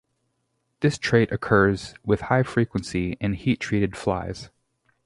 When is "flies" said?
3.95-4.49